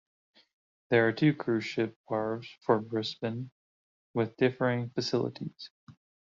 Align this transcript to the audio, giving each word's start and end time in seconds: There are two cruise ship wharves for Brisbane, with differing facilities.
There 0.89 1.07
are 1.07 1.11
two 1.11 1.31
cruise 1.35 1.63
ship 1.63 1.95
wharves 2.09 2.47
for 2.65 2.79
Brisbane, 2.79 3.51
with 4.15 4.35
differing 4.35 4.89
facilities. 4.89 5.69